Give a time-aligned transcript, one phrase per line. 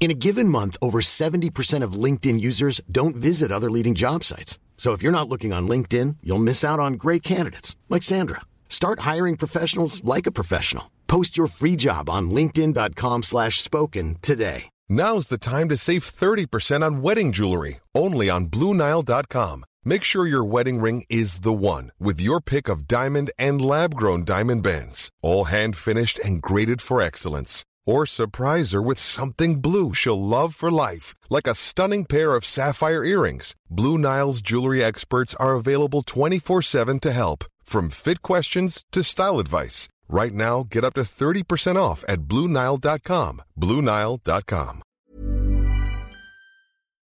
[0.00, 4.58] In a given month, over 70% of LinkedIn users don't visit other leading job sites.
[4.76, 8.40] So if you're not looking on LinkedIn, you'll miss out on great candidates like Sandra.
[8.68, 10.90] Start hiring professionals like a professional.
[11.08, 14.70] Post your free job on linkedin.com/spoken today.
[14.88, 19.64] Now's the time to save 30% on wedding jewelry, only on BlueNile.com.
[19.84, 24.24] Make sure your wedding ring is the one with your pick of diamond and lab-grown
[24.24, 27.64] diamond bands, all hand-finished and graded for excellence.
[27.88, 32.44] Or surprise her with something blue she'll love for life, like a stunning pair of
[32.44, 33.54] sapphire earrings.
[33.70, 39.88] Blue Nile's jewelry experts are available 24-7 to help, from fit questions to style advice.
[40.10, 43.42] Right now, get up to 30% off at BlueNile.com.
[43.58, 44.82] BlueNile.com.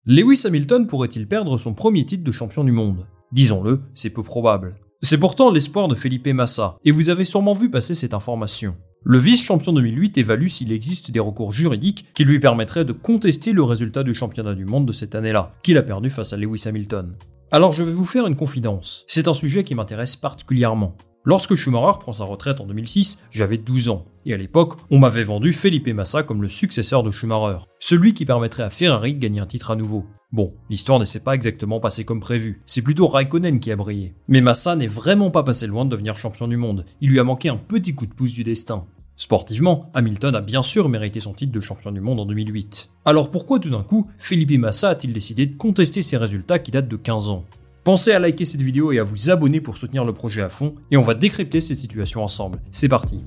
[0.05, 3.07] Lewis Hamilton pourrait-il perdre son premier titre de champion du monde?
[3.33, 4.77] Disons-le, c'est peu probable.
[5.03, 8.77] C'est pourtant l'espoir de Felipe Massa, et vous avez sûrement vu passer cette information.
[9.05, 13.63] Le vice-champion 2008 évalue s'il existe des recours juridiques qui lui permettraient de contester le
[13.63, 17.15] résultat du championnat du monde de cette année-là, qu'il a perdu face à Lewis Hamilton.
[17.51, 20.97] Alors je vais vous faire une confidence, c'est un sujet qui m'intéresse particulièrement.
[21.25, 25.25] Lorsque Schumacher prend sa retraite en 2006, j'avais 12 ans, et à l'époque, on m'avait
[25.25, 29.41] vendu Felipe Massa comme le successeur de Schumacher, celui qui permettrait à Ferrari de gagner
[29.41, 30.07] un titre à nouveau.
[30.33, 34.15] Bon, l'histoire ne s'est pas exactement passée comme prévu, c'est plutôt Raikkonen qui a brillé.
[34.29, 37.25] Mais Massa n'est vraiment pas passé loin de devenir champion du monde, il lui a
[37.25, 38.87] manqué un petit coup de pouce du destin.
[39.17, 42.93] Sportivement, Hamilton a bien sûr mérité son titre de champion du monde en 2008.
[43.05, 46.89] Alors pourquoi tout d'un coup, Felipe Massa a-t-il décidé de contester ses résultats qui datent
[46.89, 47.45] de 15 ans?
[47.89, 50.75] Pensez à liker cette vidéo et à vous abonner pour soutenir le projet à fond,
[50.91, 52.61] et on va décrypter cette situation ensemble.
[52.71, 53.25] C'est parti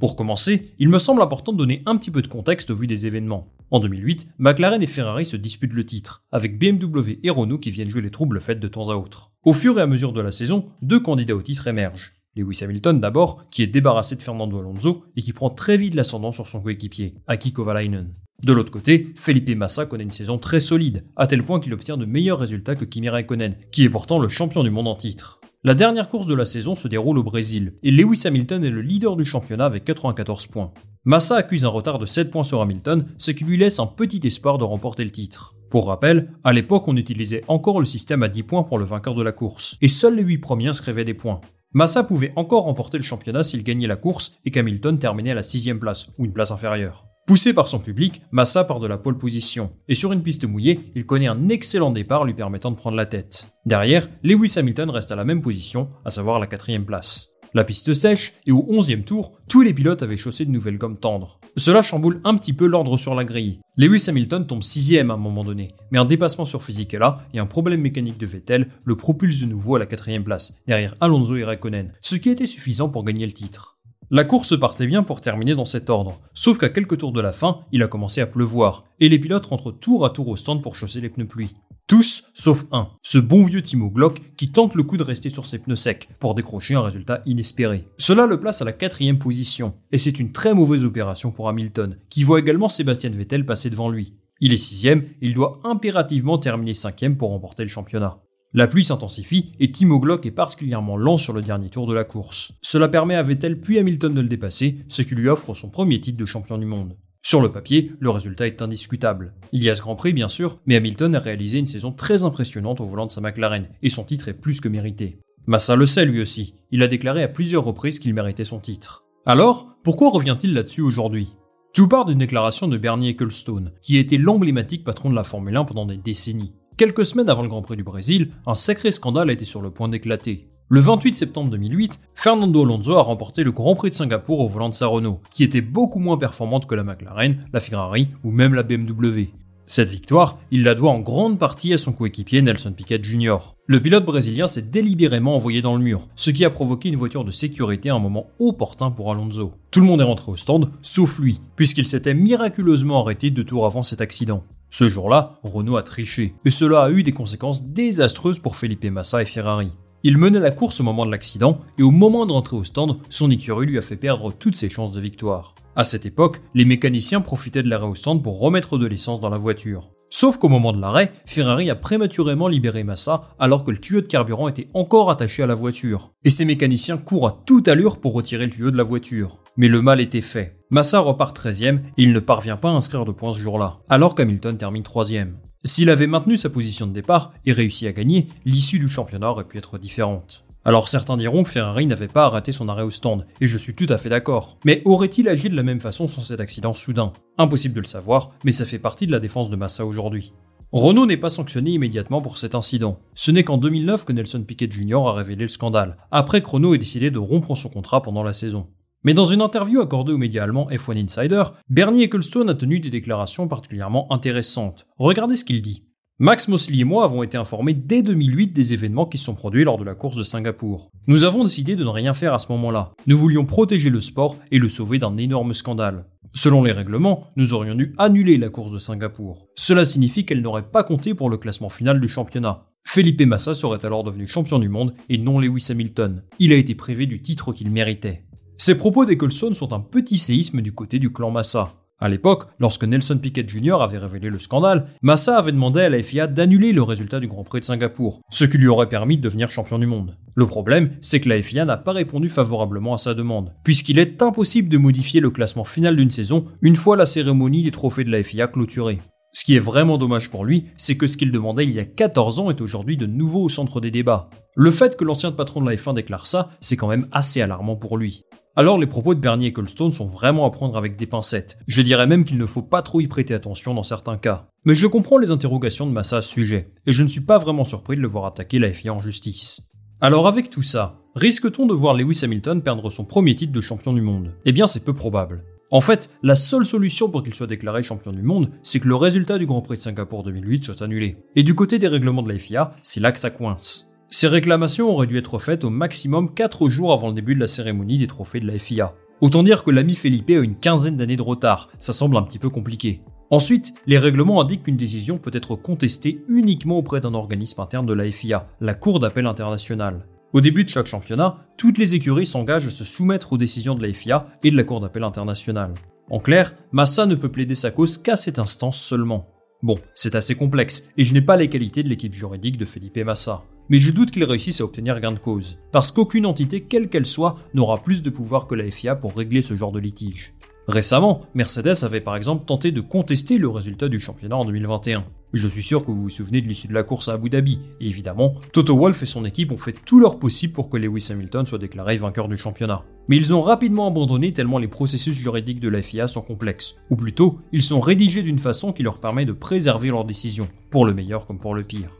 [0.00, 2.86] Pour commencer, il me semble important de donner un petit peu de contexte au vu
[2.86, 3.52] des événements.
[3.70, 7.90] En 2008, McLaren et Ferrari se disputent le titre, avec BMW et Renault qui viennent
[7.90, 9.30] jouer les troubles faites de temps à autre.
[9.44, 12.14] Au fur et à mesure de la saison, deux candidats au titre émergent.
[12.36, 16.32] Lewis Hamilton d'abord, qui est débarrassé de Fernando Alonso et qui prend très vite l'ascendant
[16.32, 18.14] sur son coéquipier, Aki Kovalainen.
[18.44, 21.96] De l'autre côté, Felipe Massa connaît une saison très solide, à tel point qu'il obtient
[21.96, 25.40] de meilleurs résultats que Kimi Raikkonen, qui est pourtant le champion du monde en titre.
[25.62, 28.82] La dernière course de la saison se déroule au Brésil, et Lewis Hamilton est le
[28.82, 30.74] leader du championnat avec 94 points.
[31.06, 34.20] Massa accuse un retard de 7 points sur Hamilton, ce qui lui laisse un petit
[34.24, 35.54] espoir de remporter le titre.
[35.70, 39.14] Pour rappel, à l'époque on utilisait encore le système à 10 points pour le vainqueur
[39.14, 41.40] de la course, et seuls les 8 premiers inscrivaient des points.
[41.72, 45.42] Massa pouvait encore remporter le championnat s'il gagnait la course et qu'Hamilton terminait à la
[45.42, 47.06] sixième place, ou une place inférieure.
[47.26, 50.78] Poussé par son public, Massa part de la pole position, et sur une piste mouillée,
[50.94, 53.46] il connaît un excellent départ lui permettant de prendre la tête.
[53.64, 57.30] Derrière, Lewis Hamilton reste à la même position, à savoir la quatrième place.
[57.54, 60.98] La piste sèche, et au 11e tour, tous les pilotes avaient chaussé de nouvelles gommes
[60.98, 61.40] tendres.
[61.56, 63.60] Cela chamboule un petit peu l'ordre sur la grille.
[63.78, 66.62] Lewis Hamilton tombe sixième à un moment donné, mais un dépassement sur
[66.92, 70.58] là, et un problème mécanique de Vettel le propulse de nouveau à la quatrième place,
[70.66, 73.73] derrière Alonso et Raikkonen, ce qui était suffisant pour gagner le titre.
[74.14, 77.32] La course partait bien pour terminer dans cet ordre, sauf qu'à quelques tours de la
[77.32, 80.62] fin, il a commencé à pleuvoir, et les pilotes rentrent tour à tour au stand
[80.62, 81.50] pour chausser les pneus pluie.
[81.88, 85.46] Tous, sauf un, ce bon vieux Timo Glock qui tente le coup de rester sur
[85.46, 87.88] ses pneus secs pour décrocher un résultat inespéré.
[87.98, 91.98] Cela le place à la quatrième position, et c'est une très mauvaise opération pour Hamilton,
[92.08, 94.14] qui voit également Sébastien Vettel passer devant lui.
[94.40, 98.20] Il est sixième, il doit impérativement terminer cinquième pour remporter le championnat.
[98.56, 102.04] La pluie s'intensifie et Timo Glock est particulièrement lent sur le dernier tour de la
[102.04, 102.52] course.
[102.62, 106.00] Cela permet à Vettel puis Hamilton de le dépasser, ce qui lui offre son premier
[106.00, 106.96] titre de champion du monde.
[107.20, 109.34] Sur le papier, le résultat est indiscutable.
[109.50, 112.22] Il y a ce Grand Prix bien sûr, mais Hamilton a réalisé une saison très
[112.22, 115.18] impressionnante au volant de sa McLaren, et son titre est plus que mérité.
[115.48, 119.02] Massa le sait lui aussi, il a déclaré à plusieurs reprises qu'il méritait son titre.
[119.26, 121.26] Alors, pourquoi revient-il là-dessus aujourd'hui?
[121.74, 125.56] Tout part d'une déclaration de Bernie Ecclestone, qui a été l'emblématique patron de la Formule
[125.56, 126.52] 1 pendant des décennies.
[126.76, 129.70] Quelques semaines avant le Grand Prix du Brésil, un sacré scandale a été sur le
[129.70, 130.48] point d'éclater.
[130.68, 134.70] Le 28 septembre 2008, Fernando Alonso a remporté le Grand Prix de Singapour au volant
[134.70, 138.54] de sa Renault, qui était beaucoup moins performante que la McLaren, la Ferrari ou même
[138.54, 139.28] la BMW.
[139.66, 143.54] Cette victoire, il la doit en grande partie à son coéquipier Nelson Piquet Jr.
[143.66, 147.22] Le pilote brésilien s'est délibérément envoyé dans le mur, ce qui a provoqué une voiture
[147.22, 149.52] de sécurité à un moment opportun pour Alonso.
[149.70, 153.64] Tout le monde est rentré au stand, sauf lui, puisqu'il s'était miraculeusement arrêté deux tours
[153.64, 154.42] avant cet accident.
[154.74, 159.22] Ce jour-là, Renault a triché, et cela a eu des conséquences désastreuses pour Felipe Massa
[159.22, 159.70] et Ferrari.
[160.02, 162.98] Il menait la course au moment de l'accident, et au moment de rentrer au stand,
[163.08, 165.54] son écurie lui a fait perdre toutes ses chances de victoire.
[165.76, 169.30] À cette époque, les mécaniciens profitaient de l'arrêt au stand pour remettre de l'essence dans
[169.30, 169.93] la voiture.
[170.16, 174.06] Sauf qu'au moment de l'arrêt, Ferrari a prématurément libéré Massa alors que le tuyau de
[174.06, 176.12] carburant était encore attaché à la voiture.
[176.22, 179.40] Et ces mécaniciens courent à toute allure pour retirer le tuyau de la voiture.
[179.56, 180.60] Mais le mal était fait.
[180.70, 184.14] Massa repart 13ème et il ne parvient pas à inscrire de points ce jour-là, alors
[184.14, 185.32] qu'Hamilton termine 3ème.
[185.64, 189.48] S'il avait maintenu sa position de départ et réussi à gagner, l'issue du championnat aurait
[189.48, 190.43] pu être différente.
[190.66, 193.74] Alors certains diront que Ferrari n'avait pas arrêté son arrêt au stand, et je suis
[193.74, 194.56] tout à fait d'accord.
[194.64, 197.12] Mais aurait-il agi de la même façon sans cet accident soudain?
[197.36, 200.32] Impossible de le savoir, mais ça fait partie de la défense de Massa aujourd'hui.
[200.72, 202.98] Renault n'est pas sanctionné immédiatement pour cet incident.
[203.14, 205.06] Ce n'est qu'en 2009 que Nelson Piquet Jr.
[205.06, 208.32] a révélé le scandale, après que Renault ait décidé de rompre son contrat pendant la
[208.32, 208.66] saison.
[209.04, 212.88] Mais dans une interview accordée aux médias allemands F1 Insider, Bernie Ecclestone a tenu des
[212.88, 214.86] déclarations particulièrement intéressantes.
[214.96, 215.84] Regardez ce qu'il dit.
[216.20, 219.64] Max Mosley et moi avons été informés dès 2008 des événements qui se sont produits
[219.64, 220.88] lors de la course de Singapour.
[221.08, 222.92] Nous avons décidé de ne rien faire à ce moment-là.
[223.08, 226.06] Nous voulions protéger le sport et le sauver d'un énorme scandale.
[226.32, 229.48] Selon les règlements, nous aurions dû annuler la course de Singapour.
[229.56, 232.66] Cela signifie qu'elle n'aurait pas compté pour le classement final du championnat.
[232.86, 236.22] Felipe Massa serait alors devenu champion du monde et non Lewis Hamilton.
[236.38, 238.24] Il a été privé du titre qu'il méritait.
[238.56, 241.83] Ces propos d'Ecclestone sont un petit séisme du côté du clan Massa.
[242.04, 243.80] À l'époque, lorsque Nelson Piquet Jr.
[243.80, 247.44] avait révélé le scandale, Massa avait demandé à la FIA d'annuler le résultat du Grand
[247.44, 250.14] Prix de Singapour, ce qui lui aurait permis de devenir champion du monde.
[250.34, 254.20] Le problème, c'est que la FIA n'a pas répondu favorablement à sa demande, puisqu'il est
[254.20, 258.12] impossible de modifier le classement final d'une saison une fois la cérémonie des trophées de
[258.12, 258.98] la FIA clôturée.
[259.32, 261.86] Ce qui est vraiment dommage pour lui, c'est que ce qu'il demandait il y a
[261.86, 264.28] 14 ans est aujourd'hui de nouveau au centre des débats.
[264.56, 267.76] Le fait que l'ancien patron de la F1 déclare ça, c'est quand même assez alarmant
[267.76, 268.24] pour lui.
[268.56, 271.58] Alors les propos de Bernie Ecclestone sont vraiment à prendre avec des pincettes.
[271.66, 274.46] Je dirais même qu'il ne faut pas trop y prêter attention dans certains cas.
[274.64, 277.38] Mais je comprends les interrogations de Massa à ce sujet, et je ne suis pas
[277.38, 279.62] vraiment surpris de le voir attaquer la FIA en justice.
[280.00, 283.92] Alors avec tout ça, risque-t-on de voir Lewis Hamilton perdre son premier titre de champion
[283.92, 284.32] du monde?
[284.44, 285.42] Eh bien c'est peu probable.
[285.72, 288.94] En fait, la seule solution pour qu'il soit déclaré champion du monde, c'est que le
[288.94, 291.16] résultat du Grand Prix de Singapour 2008 soit annulé.
[291.34, 293.90] Et du côté des règlements de la FIA, c'est là que ça coince.
[294.16, 297.48] Ces réclamations auraient dû être faites au maximum 4 jours avant le début de la
[297.48, 298.94] cérémonie des trophées de la FIA.
[299.20, 302.38] Autant dire que l'ami Felipe a une quinzaine d'années de retard, ça semble un petit
[302.38, 303.02] peu compliqué.
[303.32, 307.92] Ensuite, les règlements indiquent qu'une décision peut être contestée uniquement auprès d'un organisme interne de
[307.92, 310.06] la FIA, la Cour d'appel internationale.
[310.32, 313.84] Au début de chaque championnat, toutes les écuries s'engagent à se soumettre aux décisions de
[313.84, 315.74] la FIA et de la Cour d'appel internationale.
[316.08, 319.26] En clair, Massa ne peut plaider sa cause qu'à cette instance seulement.
[319.64, 322.98] Bon, c'est assez complexe, et je n'ai pas les qualités de l'équipe juridique de Felipe
[322.98, 326.88] Massa mais je doute qu'il réussisse à obtenir gain de cause, parce qu'aucune entité, quelle
[326.88, 330.34] qu'elle soit, n'aura plus de pouvoir que la FIA pour régler ce genre de litige.
[330.66, 335.04] Récemment, Mercedes avait par exemple tenté de contester le résultat du championnat en 2021.
[335.34, 337.58] Je suis sûr que vous vous souvenez de l'issue de la course à Abu Dhabi,
[337.80, 341.08] et évidemment, Toto Wolff et son équipe ont fait tout leur possible pour que Lewis
[341.10, 342.82] Hamilton soit déclaré vainqueur du championnat.
[343.08, 346.96] Mais ils ont rapidement abandonné tellement les processus juridiques de la FIA sont complexes, ou
[346.96, 350.94] plutôt, ils sont rédigés d'une façon qui leur permet de préserver leurs décisions, pour le
[350.94, 351.90] meilleur comme pour le pire.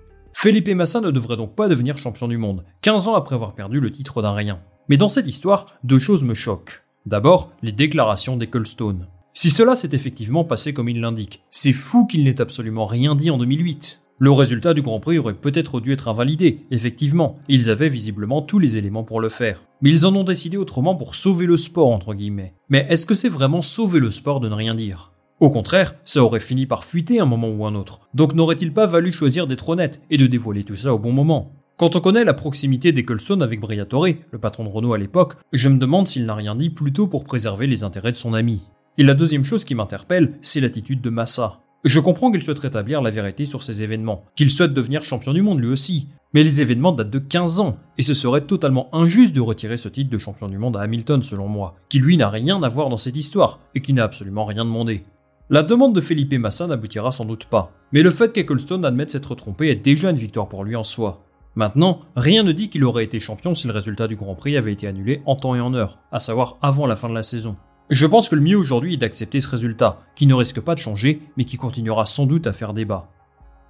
[0.44, 3.80] Felipe Massa ne devrait donc pas devenir champion du monde, 15 ans après avoir perdu
[3.80, 4.60] le titre d'un rien.
[4.90, 6.82] Mais dans cette histoire, deux choses me choquent.
[7.06, 9.06] D'abord, les déclarations d'Ecclestone.
[9.32, 13.30] Si cela s'est effectivement passé comme il l'indique, c'est fou qu'il n'ait absolument rien dit
[13.30, 14.02] en 2008.
[14.18, 18.58] Le résultat du Grand Prix aurait peut-être dû être invalidé, effectivement, ils avaient visiblement tous
[18.58, 19.62] les éléments pour le faire.
[19.80, 22.52] Mais ils en ont décidé autrement pour sauver le sport, entre guillemets.
[22.68, 25.13] Mais est-ce que c'est vraiment sauver le sport de ne rien dire?
[25.44, 28.86] Au contraire, ça aurait fini par fuiter un moment ou un autre, donc n'aurait-il pas
[28.86, 31.52] valu choisir d'être honnête et de dévoiler tout ça au bon moment?
[31.76, 35.68] Quand on connaît la proximité d'Ecclestone avec Briatore, le patron de Renault à l'époque, je
[35.68, 38.62] me demande s'il n'a rien dit plutôt pour préserver les intérêts de son ami.
[38.96, 41.58] Et la deuxième chose qui m'interpelle, c'est l'attitude de Massa.
[41.84, 45.42] Je comprends qu'il souhaite rétablir la vérité sur ces événements, qu'il souhaite devenir champion du
[45.42, 49.34] monde lui aussi, mais les événements datent de 15 ans, et ce serait totalement injuste
[49.34, 52.30] de retirer ce titre de champion du monde à Hamilton selon moi, qui lui n'a
[52.30, 55.04] rien à voir dans cette histoire, et qui n'a absolument rien demandé.
[55.50, 59.34] La demande de Felipe Massa n'aboutira sans doute pas, mais le fait qu'Ecclestone admette s'être
[59.34, 61.22] trompé est déjà une victoire pour lui en soi.
[61.54, 64.72] Maintenant, rien ne dit qu'il aurait été champion si le résultat du Grand Prix avait
[64.72, 67.56] été annulé en temps et en heure, à savoir avant la fin de la saison.
[67.90, 70.80] Je pense que le mieux aujourd'hui est d'accepter ce résultat, qui ne risque pas de
[70.80, 73.10] changer, mais qui continuera sans doute à faire débat.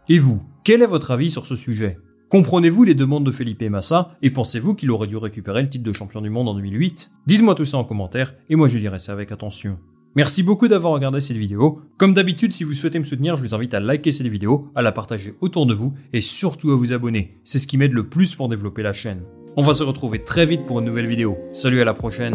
[0.09, 1.99] Et vous, quel est votre avis sur ce sujet?
[2.31, 5.93] Comprenez-vous les demandes de Felipe Massa et pensez-vous qu'il aurait dû récupérer le titre de
[5.93, 9.13] champion du monde en 2008 Dites-moi tout ça en commentaire et moi je lirai ça
[9.13, 9.79] avec attention.
[10.17, 11.81] Merci beaucoup d'avoir regardé cette vidéo.
[11.99, 14.83] Comme d'habitude, si vous souhaitez me soutenir, je vous invite à liker cette vidéo, à
[14.83, 17.41] la partager autour de vous et surtout à vous abonner.
[17.43, 19.23] C'est ce qui m'aide le plus pour développer la chaîne.
[19.57, 21.37] On va se retrouver très vite pour une nouvelle vidéo.
[21.53, 22.35] Salut à la prochaine.